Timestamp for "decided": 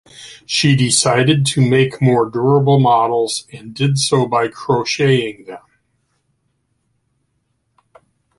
0.75-1.45